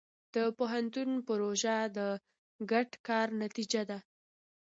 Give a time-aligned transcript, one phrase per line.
[0.35, 1.99] د پوهنتون پروژه د
[2.71, 3.99] ګډ کار نتیجه ده.